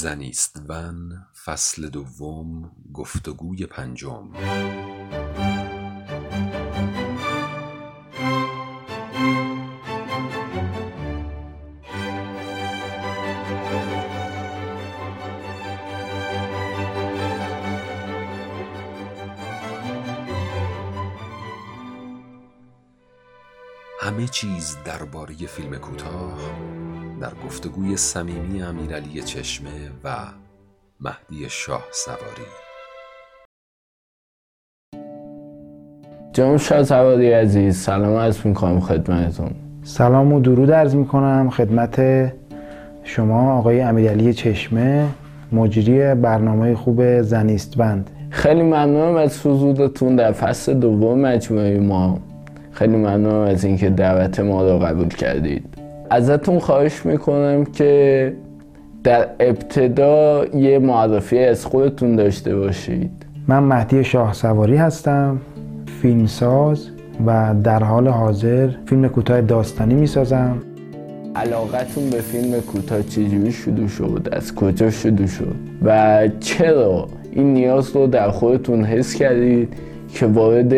زنیستون 0.00 1.26
فصل 1.44 1.88
دوم 1.88 2.70
گفتگوی 2.92 3.66
پنجم. 3.66 4.30
همه 24.00 24.28
چیز 24.28 24.76
درباره 24.84 25.34
فیلم 25.34 25.78
کوتاه. 25.78 26.79
در 27.20 27.32
گفتگوی 27.46 27.96
صمیمی 27.96 28.62
امیرعلی 28.62 29.22
چشمه 29.22 29.70
و 30.04 30.08
مهدی 31.00 31.46
شاه 31.48 31.84
سواری. 31.92 32.48
جناب 36.32 36.56
شاه 36.56 36.82
سواری 36.82 37.32
عزیز 37.32 37.76
سلام 37.76 38.16
عرض 38.16 38.46
می‌کنم 38.46 38.80
خدمتتون. 38.80 39.50
سلام 39.82 40.32
و 40.32 40.40
درود 40.40 40.70
عرض 40.70 40.94
می‌کنم 40.94 41.50
خدمت 41.50 42.00
شما 43.04 43.52
آقای 43.58 43.80
امیرعلی 43.80 44.34
چشمه 44.34 45.08
مجری 45.52 46.14
برنامه 46.14 46.74
خوب 46.74 47.22
زنیست 47.22 47.76
بند. 47.76 48.10
خیلی 48.30 48.62
ممنونم 48.62 49.16
از 49.16 49.46
حضورتون 49.46 50.16
در 50.16 50.32
فصل 50.32 50.74
دوم 50.74 51.20
مجموعه 51.20 51.80
ما. 51.80 52.18
خیلی 52.72 52.96
ممنونم 52.96 53.48
از 53.48 53.64
اینکه 53.64 53.90
دعوت 53.90 54.40
ما 54.40 54.62
رو 54.62 54.78
قبول 54.78 55.08
کردید. 55.08 55.69
ازتون 56.10 56.58
خواهش 56.58 57.06
می‌کنم 57.06 57.64
که 57.64 58.32
در 59.04 59.28
ابتدا 59.40 60.44
یه 60.54 60.78
معرفی 60.78 61.38
از 61.38 61.66
خودتون 61.66 62.16
داشته 62.16 62.56
باشید. 62.56 63.10
من 63.48 63.58
مهدی 63.58 64.04
شاه 64.04 64.32
سواری 64.32 64.76
هستم 64.76 65.38
فیلمساز 66.02 66.88
و 67.26 67.54
در 67.64 67.82
حال 67.82 68.08
حاضر 68.08 68.68
فیلم 68.86 69.08
کوتاه 69.08 69.40
داستانی 69.40 69.94
می‌سازم. 69.94 70.62
علاقتون 71.36 72.10
به 72.10 72.20
فیلم 72.20 72.60
کوتاه 72.60 73.02
چجوری 73.02 73.52
شروع 73.52 73.88
شد؟ 73.88 74.28
از 74.32 74.54
کجا 74.54 74.90
شروع 74.90 75.26
شد؟ 75.26 75.54
و 75.84 76.28
چرا 76.40 77.08
این 77.32 77.52
نیاز 77.52 77.96
رو 77.96 78.06
در 78.06 78.30
خودتون 78.30 78.84
حس 78.84 79.14
کردید 79.14 79.72
که 80.14 80.26
وارد 80.26 80.74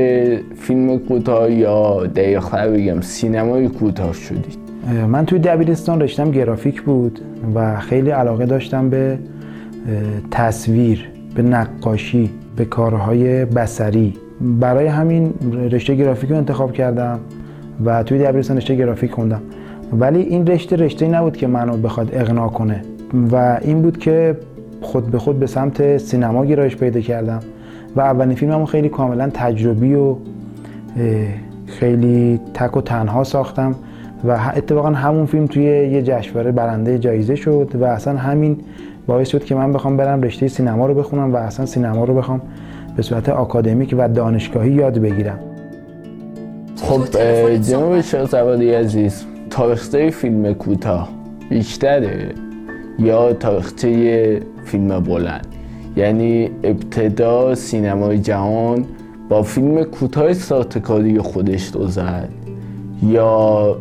فیلم 0.55 0.99
کوتاه 0.99 1.53
یا 1.53 2.07
دقیقتر 2.07 2.69
بگم 2.69 3.01
سینمای 3.01 3.69
کوتاه 3.69 4.13
شدید؟ 4.13 4.72
من 5.09 5.27
توی 5.27 5.39
دبیرستان 5.39 6.01
رشتم 6.01 6.31
گرافیک 6.31 6.83
بود 6.83 7.21
و 7.55 7.81
خیلی 7.81 8.11
علاقه 8.11 8.47
داشتم 8.47 8.91
به 8.91 9.19
تصویر 10.31 11.11
به 11.35 11.43
نقاشی 11.43 12.31
به 12.57 12.65
کارهای 12.65 13.45
بسری 13.45 14.15
برای 14.61 14.87
همین 14.87 15.35
رشته 15.71 15.95
گرافیک 15.95 16.31
رو 16.31 16.37
انتخاب 16.37 16.73
کردم 16.73 17.21
و 17.85 18.03
توی 18.03 18.19
دبیرستان 18.19 18.57
رشته 18.57 18.75
گرافیک 18.75 19.11
خوندم. 19.13 19.43
ولی 19.93 20.21
این 20.21 20.47
رشته 20.47 20.77
رشته 20.77 21.09
نبود 21.09 21.37
که 21.37 21.47
منو 21.47 21.77
بخواد 21.77 22.11
اقناع 22.13 22.49
کنه 22.49 22.83
و 23.33 23.59
این 23.63 23.83
بود 23.83 23.99
که 23.99 24.37
خود 24.81 25.11
به 25.11 25.19
خود 25.19 25.41
به 25.41 25.47
سمت 25.47 25.99
سینما 25.99 26.47
گرایش 26.47 26.77
پیدا 26.77 27.01
کردم 27.01 27.41
و 27.97 28.01
اولین 28.01 28.37
فیلممو 28.37 28.67
خیلی 28.67 28.89
کاملا 28.89 29.31
تجربی 29.35 29.95
و 29.95 30.17
خیلی 31.67 32.41
تک 32.55 32.77
و 32.77 32.81
تنها 32.81 33.25
ساختم. 33.25 33.75
و 34.25 34.39
اتفاقا 34.57 34.89
همون 34.89 35.27
فیلم 35.27 35.47
توی 35.47 35.63
یه 35.65 36.03
جشنواره 36.03 36.53
برنده 36.53 36.99
جایزه 36.99 37.35
شد 37.35 37.71
و 37.75 37.85
اصلا 37.85 38.17
همین 38.17 38.57
باعث 39.07 39.29
شد 39.29 39.45
که 39.45 39.55
من 39.55 39.73
بخوام 39.73 39.97
برم 39.97 40.23
رشته 40.23 40.49
سینما 40.49 40.87
رو 40.87 40.95
بخونم 40.95 41.33
و 41.33 41.37
اصلا 41.37 41.67
سینما 41.67 42.05
رو 42.05 42.15
بخوام 42.15 42.41
به 42.97 43.03
صورت 43.03 43.29
آکادمیک 43.29 43.95
و 43.99 44.09
دانشگاهی 44.09 44.73
یاد 44.73 44.99
بگیرم. 44.99 45.39
خب 46.77 47.17
جناب 47.57 48.01
شهزوادی 48.01 48.71
عزیز 48.71 49.25
تاریخچه 49.51 50.11
فیلم 50.11 50.53
کوتاه 50.55 51.09
بیشتره 51.51 52.29
یا 52.99 53.33
تاریخچه 53.33 54.41
فیلم 54.65 55.01
بلند؟ 55.01 55.47
یعنی 55.97 56.51
ابتدا 56.65 57.55
سینمای 57.55 58.19
جهان 58.19 58.85
با 59.29 59.43
فیلم 59.43 59.85
کوتاه 59.85 60.33
ساختکاری 60.33 61.19
خودش 61.19 61.67
رو 61.67 61.87
زد 61.87 62.29
یا 63.03 63.77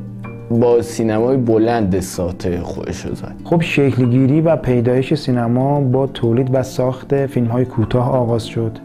با 0.59 0.81
سینمای 0.81 1.37
بلند 1.37 1.99
ساعت 1.99 2.59
خودش 2.59 3.05
رو 3.05 3.15
زد. 3.15 3.35
خب 3.43 3.61
شکلگیری 3.61 4.41
و 4.41 4.55
پیدایش 4.55 5.13
سینما 5.13 5.81
با 5.81 6.07
تولید 6.07 6.49
و 6.53 6.63
ساخت 6.63 7.25
فیلم 7.25 7.47
های 7.47 7.65
کوتاه 7.65 8.09
آغاز 8.09 8.45
شد 8.45 8.77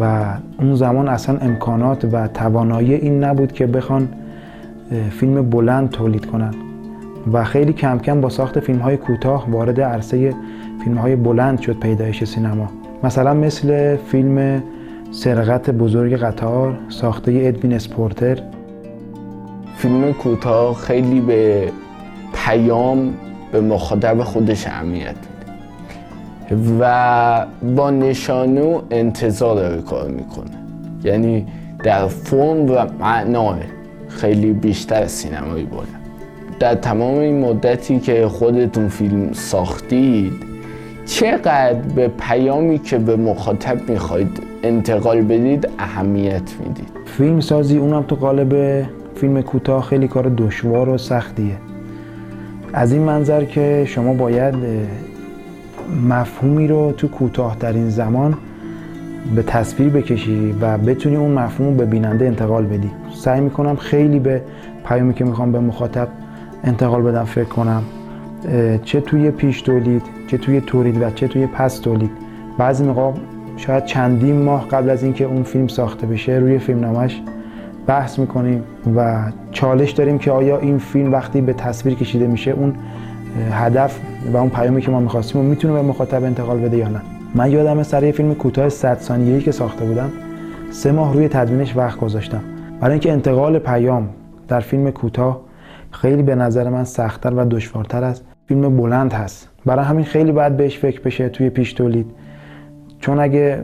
و 0.00 0.24
اون 0.58 0.74
زمان 0.74 1.08
اصلا 1.08 1.38
امکانات 1.38 2.04
و 2.12 2.28
توانایی 2.28 2.94
این 2.94 3.24
نبود 3.24 3.52
که 3.52 3.66
بخوان 3.66 4.08
فیلم 5.10 5.50
بلند 5.50 5.90
تولید 5.90 6.26
کنن 6.26 6.54
و 7.32 7.44
خیلی 7.44 7.72
کم 7.72 7.98
کم 7.98 8.20
با 8.20 8.28
ساخت 8.28 8.60
فیلم 8.60 8.78
های 8.78 8.96
کوتاه 8.96 9.50
وارد 9.50 9.80
عرصه 9.80 10.34
فیلم 10.84 10.98
های 10.98 11.16
بلند 11.16 11.60
شد 11.60 11.80
پیدایش 11.80 12.24
سینما. 12.24 12.68
مثلا 13.04 13.34
مثل 13.34 13.96
فیلم 13.96 14.62
سرقت 15.10 15.70
بزرگ 15.70 16.16
قطار 16.16 16.78
ساخته 16.88 17.42
ادوین 17.44 17.72
اسپورتر. 17.72 18.38
فیلم 19.78 20.12
کوتاه 20.12 20.74
خیلی 20.74 21.20
به 21.20 21.72
پیام 22.34 23.14
به 23.52 23.60
مخاطب 23.60 24.22
خودش 24.22 24.66
اهمیت 24.66 25.14
میده. 26.50 26.78
و 26.80 27.46
با 27.76 27.90
نشانه 27.90 28.60
و 28.60 28.80
انتظار 28.90 29.80
کار 29.80 30.08
می‌کنه. 30.08 30.50
یعنی 31.04 31.46
در 31.84 32.06
فرم 32.06 32.70
و 32.70 32.86
معناه 33.00 33.58
خیلی 34.08 34.52
بیشتر 34.52 35.06
سینمایی 35.06 35.64
بوده 35.64 35.86
در 36.60 36.74
تمام 36.74 37.18
این 37.18 37.40
مدتی 37.40 37.98
که 37.98 38.28
خودتون 38.28 38.88
فیلم 38.88 39.32
ساختید 39.32 40.32
چقدر 41.06 41.74
به 41.74 42.08
پیامی 42.08 42.78
که 42.78 42.98
به 42.98 43.16
مخاطب 43.16 43.90
می‌خواید 43.90 44.42
انتقال 44.62 45.22
بدید 45.22 45.68
اهمیت 45.78 46.50
می‌دید؟ 46.60 46.88
فیلم 47.06 47.40
سازی 47.40 47.76
اونم 47.76 48.02
تو 48.02 48.16
قالب 48.16 48.84
فیلم 49.20 49.42
کوتاه 49.42 49.82
خیلی 49.82 50.08
کار 50.08 50.32
دشوار 50.36 50.88
و 50.88 50.98
سختیه. 50.98 51.56
از 52.72 52.92
این 52.92 53.02
منظر 53.02 53.44
که 53.44 53.84
شما 53.86 54.12
باید 54.12 54.54
مفهومی 56.08 56.68
رو 56.68 56.92
تو 56.92 57.08
کوتاه 57.08 57.56
این 57.62 57.90
زمان 57.90 58.34
به 59.34 59.42
تصویر 59.42 59.88
بکشی 59.88 60.54
و 60.60 60.78
بتونی 60.78 61.16
اون 61.16 61.30
مفهوم 61.30 61.70
رو 61.70 61.74
به 61.74 61.84
بیننده 61.84 62.26
انتقال 62.26 62.66
بدی. 62.66 62.90
سعی 63.14 63.40
می‌کنم 63.40 63.76
خیلی 63.76 64.18
به 64.18 64.42
پیامی 64.88 65.14
که 65.14 65.24
می‌خوام 65.24 65.52
به 65.52 65.60
مخاطب 65.60 66.08
انتقال 66.64 67.02
بدم 67.02 67.24
فکر 67.24 67.44
کنم 67.48 67.82
چه 68.84 69.00
توی 69.00 69.30
پیش 69.30 69.62
تولید 69.62 70.02
چه 70.26 70.38
توی 70.38 70.60
تولید 70.60 71.02
و 71.02 71.10
چه 71.10 71.28
توی 71.28 71.46
پس 71.46 71.78
تولید. 71.78 72.10
بعضی 72.58 72.84
موقع 72.84 73.12
شاید 73.56 73.84
چندین 73.84 74.42
ماه 74.42 74.68
قبل 74.68 74.90
از 74.90 75.02
اینکه 75.02 75.24
اون 75.24 75.42
فیلم 75.42 75.68
ساخته 75.68 76.06
بشه 76.06 76.32
روی 76.32 76.58
فیلم 76.58 76.80
نامش 76.80 77.22
بحث 77.88 78.18
می‌کنیم 78.18 78.64
و 78.96 79.32
چالش 79.50 79.90
داریم 79.90 80.18
که 80.18 80.30
آیا 80.30 80.58
این 80.58 80.78
فیلم 80.78 81.12
وقتی 81.12 81.40
به 81.40 81.52
تصویر 81.52 81.94
کشیده 81.94 82.26
میشه 82.26 82.50
اون 82.50 82.74
هدف 83.52 84.00
و 84.32 84.36
اون 84.36 84.48
پیامی 84.48 84.80
که 84.80 84.90
ما 84.90 85.00
می‌خواستیم 85.00 85.40
و 85.40 85.44
می‌تونه 85.44 85.74
به 85.74 85.82
مخاطب 85.82 86.24
انتقال 86.24 86.58
بده 86.58 86.76
یا 86.76 86.88
نه؟ 86.88 87.00
من 87.34 87.50
یادم 87.50 87.82
سر 87.82 88.02
یه 88.04 88.12
فیلم 88.12 88.34
کوتاه 88.34 88.68
100 88.68 88.98
ثانیه‌ای 88.98 89.40
که 89.40 89.52
ساخته 89.52 89.84
بودم 89.84 90.10
سه 90.70 90.92
ماه 90.92 91.14
روی 91.14 91.28
تدوینش 91.28 91.76
وقت 91.76 92.00
گذاشتم. 92.00 92.40
برای 92.80 92.92
اینکه 92.92 93.12
انتقال 93.12 93.58
پیام 93.58 94.08
در 94.48 94.60
فیلم 94.60 94.90
کوتاه 94.90 95.40
خیلی 95.90 96.22
به 96.22 96.34
نظر 96.34 96.68
من 96.68 96.84
سختتر 96.84 97.34
و 97.34 97.44
دشوارتر 97.44 98.04
از 98.04 98.22
فیلم 98.46 98.76
بلند 98.76 99.12
هست. 99.12 99.48
برای 99.66 99.84
همین 99.84 100.04
خیلی 100.04 100.32
باید 100.32 100.56
بهش 100.56 100.78
فکر 100.78 101.00
بشه 101.00 101.28
توی 101.28 101.50
پیش 101.50 101.72
تولید. 101.72 102.06
چون 103.00 103.20
اگه 103.20 103.62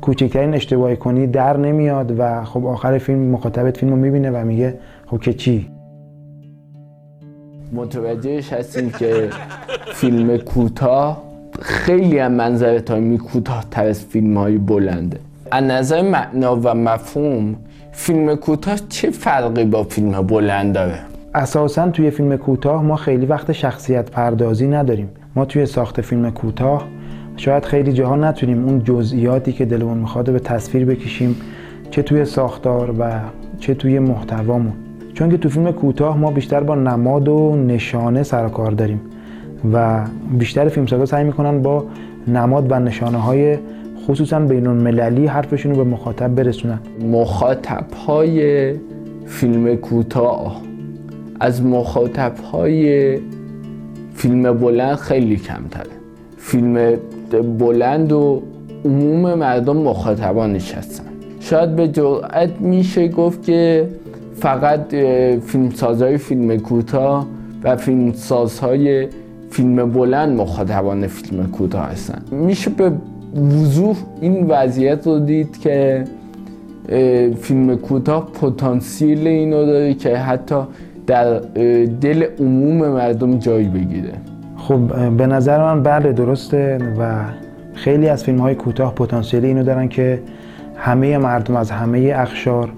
کوچکترین 0.00 0.54
اشتباهی 0.54 0.96
کنی 0.96 1.26
در 1.26 1.56
نمیاد 1.56 2.14
و 2.18 2.44
خب 2.44 2.66
آخر 2.66 2.98
فیلم 2.98 3.18
مخاطبت 3.18 3.76
فیلم 3.76 3.92
رو 3.92 3.98
می‌بینه 3.98 4.30
و 4.30 4.44
میگه 4.44 4.78
خب 5.06 5.20
که 5.20 5.32
چی؟ 5.32 5.70
متوجهش 7.72 8.52
هستیم 8.52 8.90
که 8.90 9.30
فیلم 9.94 10.36
کوتاه 10.36 11.22
خیلی 11.60 12.18
هم 12.18 12.32
منظر 12.32 12.78
تایمی 12.78 13.18
کوتاه 13.18 13.64
تر 13.70 13.86
از 13.86 14.04
فیلم 14.04 14.36
های 14.36 14.58
بلنده. 14.58 15.18
از 15.50 15.64
نظر 15.64 16.02
معنا 16.02 16.56
و 16.56 16.74
مفهوم 16.74 17.56
فیلم 17.92 18.34
کوتاه 18.34 18.76
چه 18.88 19.10
فرقی 19.10 19.64
با 19.64 19.82
فیلم 19.82 20.22
بلند 20.22 20.74
داره؟ 20.74 20.98
اساسا 21.34 21.90
توی 21.90 22.10
فیلم 22.10 22.36
کوتاه 22.36 22.82
ما 22.82 22.96
خیلی 22.96 23.26
وقت 23.26 23.52
شخصیت 23.52 24.10
پردازی 24.10 24.66
نداریم. 24.66 25.08
ما 25.36 25.44
توی 25.44 25.66
ساخت 25.66 26.00
فیلم 26.00 26.30
کوتاه 26.30 26.84
شاید 27.40 27.64
خیلی 27.64 27.92
جاها 27.92 28.16
نتونیم 28.16 28.64
اون 28.64 28.84
جزئیاتی 28.84 29.52
که 29.52 29.64
دلمون 29.64 29.98
می‌خواد 29.98 30.32
به 30.32 30.38
تصویر 30.38 30.84
بکشیم 30.84 31.36
چه 31.90 32.02
توی 32.02 32.24
ساختار 32.24 32.94
و 32.98 33.20
چه 33.58 33.74
توی 33.74 33.98
محتوامون. 33.98 34.72
چون 35.14 35.30
که 35.30 35.36
تو 35.36 35.48
فیلم 35.48 35.72
کوتاه 35.72 36.18
ما 36.18 36.30
بیشتر 36.30 36.60
با 36.60 36.74
نماد 36.74 37.28
و 37.28 37.56
نشانه 37.56 38.22
سر 38.22 38.48
کار 38.48 38.70
داریم 38.70 39.00
و 39.72 40.04
بیشتر 40.38 40.68
فیلمسازا 40.68 41.06
سعی 41.06 41.24
می‌کنن 41.24 41.62
با 41.62 41.84
نماد 42.28 42.72
و 42.72 42.78
نشانه 42.78 43.18
های 43.18 43.58
خصوصا 44.06 44.40
بین 44.40 44.66
المللی 44.66 45.26
حرفشون 45.26 45.74
رو 45.74 45.84
به 45.84 45.90
مخاطب 45.90 46.34
برسونن. 46.34 46.78
مخاطب 47.12 47.92
های 48.06 48.74
فیلم 49.26 49.76
کوتاه. 49.76 50.62
از 51.40 51.62
مخاطب 51.62 52.32
های 52.52 53.18
فیلم 54.14 54.52
بلند 54.52 54.96
خیلی 54.96 55.36
کمتره. 55.36 55.90
فیلم 56.36 56.96
بلند 57.34 58.12
و 58.12 58.42
عموم 58.84 59.34
مردم 59.34 59.76
مخاطبانش 59.76 60.74
هستن 60.74 61.04
شاید 61.40 61.76
به 61.76 61.88
جرأت 61.88 62.60
میشه 62.60 63.08
گفت 63.08 63.42
که 63.42 63.88
فقط 64.34 64.94
فیلمسازهای 65.46 66.18
فیلم 66.18 66.56
کوتاه 66.56 67.26
و 67.64 67.76
فیلمسازهای 67.76 69.08
فیلم 69.50 69.92
بلند 69.92 70.40
مخاطبان 70.40 71.06
فیلم 71.06 71.46
کوتاه 71.46 71.86
هستن. 71.86 72.22
میشه 72.30 72.70
به 72.70 72.92
وضوح 73.36 73.96
این 74.20 74.46
وضعیت 74.46 75.06
رو 75.06 75.18
دید 75.18 75.58
که 75.58 76.04
فیلم 77.40 77.76
کوتاه 77.76 78.32
پتانسیل 78.32 79.26
اینو 79.26 79.66
داره 79.66 79.94
که 79.94 80.16
حتی 80.16 80.56
در 81.06 81.38
دل 82.00 82.26
عموم 82.40 82.88
مردم 82.88 83.38
جای 83.38 83.64
بگیره. 83.64 84.12
خب 84.70 85.10
به 85.16 85.26
نظر 85.26 85.58
من 85.58 85.82
بله 85.82 86.12
درسته 86.12 86.78
و 86.98 87.14
خیلی 87.74 88.08
از 88.08 88.24
فیلم 88.24 88.38
های 88.38 88.54
کوتاه 88.54 88.94
پتانسیل 88.94 89.44
اینو 89.44 89.62
دارن 89.62 89.88
که 89.88 90.22
همه 90.76 91.18
مردم 91.18 91.56
از 91.56 91.70
همه 91.70 92.12
اخشار 92.16 92.68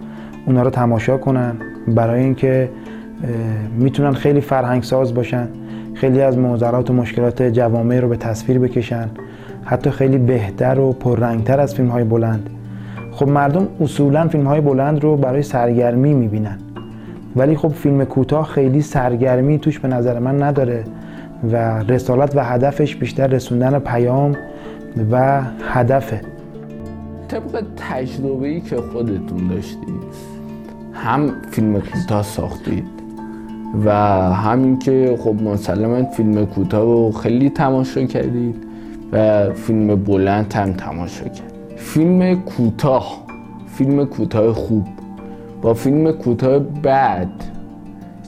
اونا 0.47 0.63
رو 0.63 0.71
تماشا 0.71 1.17
کنن 1.17 1.55
برای 1.89 2.21
اینکه 2.21 2.69
می‌تونن 3.79 4.13
خیلی 4.13 4.41
فرهنگ 4.41 4.83
ساز 4.83 5.15
باشن 5.15 5.49
خیلی 5.95 6.21
از 6.21 6.39
معضلات 6.39 6.91
و 6.91 6.95
مشکلات 6.95 7.43
جوامع 7.43 8.01
رو 8.01 8.09
به 8.09 8.17
تصویر 8.17 8.59
بکشن. 8.59 9.09
حتی 9.65 9.91
خیلی 9.91 10.19
بهتر 10.19 10.79
و 10.79 10.93
پررنگتر 10.93 11.61
از 11.61 11.75
فیلم 11.75 11.89
های 11.89 12.05
بلند. 12.05 12.51
خب 13.13 13.29
مردم 13.29 13.69
اصولا 13.81 14.29
فیلم 14.29 14.47
های 14.47 14.61
بلند 14.61 15.03
رو 15.03 15.17
برای 15.17 15.43
سرگرمی 15.43 16.15
می‌بینن. 16.15 16.59
ولی 17.37 17.57
خب 17.57 17.69
فیلم 17.69 18.05
کوتاه 18.05 18.47
خیلی 18.47 18.83
سرگرمی 18.83 19.59
توش 19.59 19.79
به 19.79 19.89
نظر 19.89 20.19
من 20.19 20.43
نداره. 20.43 20.85
و 21.45 21.57
رسالت 21.83 22.37
و 22.37 22.45
هدفش 22.45 22.97
بیشتر 22.97 23.27
رسوندن 23.27 23.79
پیام 23.79 24.37
و 25.11 25.43
هدفه. 25.69 26.21
طبق 27.29 27.65
تجربه 27.77 28.61
که 28.61 28.77
خودتون 28.77 29.49
داشتید 29.49 30.33
هم 30.93 31.33
فیلم 31.51 31.81
کوتاه 31.81 32.23
ساختید 32.23 32.85
و 33.85 33.93
همین 34.33 34.79
که 34.79 35.19
خب 35.21 35.43
مسلما 35.43 36.05
فیلم 36.05 36.47
کوتاه 36.47 36.83
رو 36.83 37.13
خیلی 37.13 37.51
تماشا 37.51 38.05
کردید 38.05 38.57
و 39.13 39.51
فیلم 39.53 39.97
بلند 39.97 40.53
هم 40.53 40.73
تماشا 40.73 41.25
کرد 41.25 41.53
فیلم 41.77 42.43
کوتاه 42.43 43.23
فیلم 43.67 44.05
کوتاه 44.05 44.53
خوب. 44.53 44.87
با 45.63 45.75
فیلم 45.75 46.13
کوتاه 46.13 46.59
بعد 46.59 47.45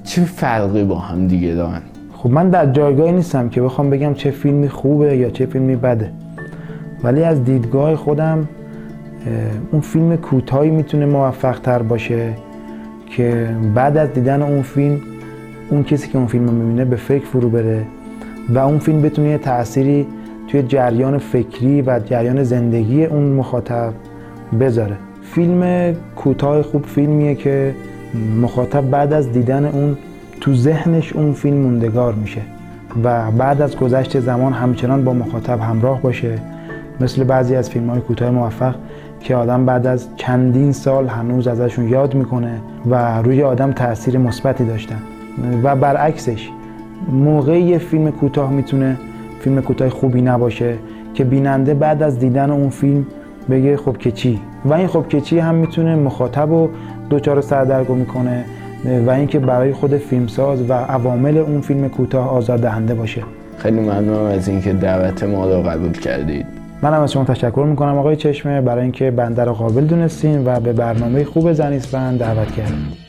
چه 0.04 0.24
فرقی 0.24 0.84
با 0.84 0.98
هم 0.98 1.26
دیگه 1.26 1.54
دارن؟ 1.54 1.82
خب 2.24 2.30
من 2.30 2.50
در 2.50 2.66
جایگاهی 2.66 3.12
نیستم 3.12 3.48
که 3.48 3.62
بخوام 3.62 3.90
بگم 3.90 4.14
چه 4.14 4.30
فیلمی 4.30 4.68
خوبه 4.68 5.16
یا 5.16 5.30
چه 5.30 5.46
فیلمی 5.46 5.76
بده. 5.76 6.10
ولی 7.02 7.22
از 7.22 7.44
دیدگاه 7.44 7.96
خودم 7.96 8.48
اون 9.72 9.80
فیلم 9.80 10.16
کوتاهی 10.16 10.70
می‌تونه 10.70 11.06
موفق 11.06 11.58
تر 11.58 11.82
باشه 11.82 12.32
که 13.10 13.48
بعد 13.74 13.96
از 13.96 14.12
دیدن 14.12 14.42
اون 14.42 14.62
فیلم 14.62 15.00
اون 15.70 15.82
کسی 15.82 16.08
که 16.08 16.18
اون 16.18 16.26
فیلم 16.26 16.46
رو 16.46 16.52
می‌بینه 16.52 16.84
به 16.84 16.96
فکر 16.96 17.24
فرو 17.24 17.48
بره 17.48 17.82
و 18.48 18.58
اون 18.58 18.78
فیلم 18.78 19.02
بتونه 19.02 19.28
یه 19.28 19.38
تأثیری 19.38 20.06
توی 20.48 20.62
جریان 20.62 21.18
فکری 21.18 21.82
و 21.82 22.00
جریان 22.06 22.42
زندگی 22.42 23.04
اون 23.04 23.22
مخاطب 23.22 23.92
بذاره. 24.60 24.96
فیلم 25.22 25.92
کوتاه 26.16 26.62
خوب 26.62 26.84
فیلمیه 26.86 27.34
که 27.34 27.74
مخاطب 28.40 28.90
بعد 28.90 29.12
از 29.12 29.32
دیدن 29.32 29.64
اون 29.64 29.96
تو 30.44 30.54
ذهنش 30.54 31.12
اون 31.12 31.32
فیلم 31.32 31.56
موندگار 31.56 32.14
میشه 32.14 32.40
و 33.04 33.30
بعد 33.30 33.62
از 33.62 33.76
گذشت 33.76 34.20
زمان 34.20 34.52
همچنان 34.52 35.04
با 35.04 35.12
مخاطب 35.12 35.60
همراه 35.60 36.02
باشه 36.02 36.38
مثل 37.00 37.24
بعضی 37.24 37.56
از 37.56 37.70
فیلم 37.70 37.90
های 37.90 38.00
کوتاه 38.00 38.30
موفق 38.30 38.74
که 39.20 39.36
آدم 39.36 39.66
بعد 39.66 39.86
از 39.86 40.08
چندین 40.16 40.72
سال 40.72 41.08
هنوز 41.08 41.48
ازشون 41.48 41.88
یاد 41.88 42.14
می‌کنه 42.14 42.60
و 42.90 43.22
روی 43.22 43.42
آدم 43.42 43.72
تاثیر 43.72 44.18
مثبتی 44.18 44.64
داشتن. 44.64 44.98
و 45.62 45.76
برعکسش 45.76 46.50
موقعی 47.08 47.62
یه 47.62 47.78
فیلم 47.78 48.10
کوتاه 48.10 48.52
می‌تونه 48.52 48.98
فیلم 49.40 49.60
کوتاه 49.60 49.88
خوبی 49.88 50.22
نباشه 50.22 50.74
که 51.14 51.24
بیننده 51.24 51.74
بعد 51.74 52.02
از 52.02 52.18
دیدن 52.18 52.50
اون 52.50 52.70
فیلم 52.70 53.06
بگه 53.50 53.76
خب 53.76 53.96
که 53.96 54.12
چی؟ 54.12 54.40
و 54.64 54.74
این 54.74 54.86
خب 54.86 55.08
که 55.08 55.20
چی 55.20 55.38
هم 55.38 55.54
می‌تونه 55.54 55.96
مخاطب 55.96 56.50
رو 56.50 56.70
دوچار 57.10 57.40
سردرگم 57.40 57.96
می‌کنه 57.96 58.44
و 59.06 59.10
اینکه 59.10 59.38
برای 59.38 59.72
خود 59.72 59.96
فیلمساز 59.96 60.70
و 60.70 60.72
عوامل 60.72 61.38
اون 61.38 61.60
فیلم 61.60 61.88
کوتاه 61.88 62.28
آزار 62.28 62.58
دهنده 62.58 62.94
باشه. 62.94 63.22
خیلی 63.58 63.80
ممنونم 63.80 64.24
از 64.24 64.48
اینکه 64.48 64.72
دعوت 64.72 65.22
ما 65.22 65.46
رو 65.46 65.62
قبول 65.62 65.92
کردید. 65.92 66.46
منم 66.82 67.00
از 67.00 67.12
شما 67.12 67.24
تشکر 67.24 67.66
می‌کنم 67.68 67.98
آقای 67.98 68.16
چشمه 68.16 68.60
برای 68.60 68.82
اینکه 68.82 69.10
بنده 69.10 69.44
رو 69.44 69.52
قابل 69.52 69.84
دونستین 69.84 70.46
و 70.46 70.60
به 70.60 70.72
برنامه 70.72 71.24
خوب 71.24 71.52
زنیسفند 71.52 72.18
دعوت 72.18 72.52
کردین. 72.52 73.03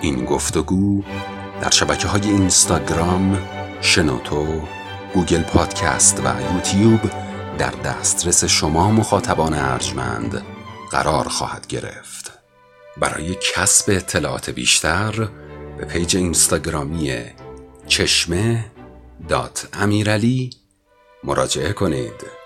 این 0.00 0.24
گفتگو 0.24 1.02
در 1.60 1.70
شبکه 1.70 2.08
های 2.08 2.22
اینستاگرام، 2.22 3.38
شنوتو، 3.80 4.46
گوگل 5.14 5.42
پادکست 5.42 6.22
و 6.24 6.54
یوتیوب 6.54 7.00
در 7.58 7.70
دسترس 7.70 8.44
شما 8.44 8.90
مخاطبان 8.90 9.54
ارجمند 9.54 10.42
قرار 10.90 11.28
خواهد 11.28 11.66
گرفت. 11.66 12.32
برای 12.96 13.36
کسب 13.54 13.90
اطلاعات 13.90 14.50
بیشتر 14.50 15.28
به 15.78 15.84
پیج 15.84 16.16
اینستاگرامی 16.16 17.22
چشمه 17.86 18.64
dot 19.28 19.68
امیرعلی 19.72 20.50
مراجعه 21.24 21.72
کنید. 21.72 22.37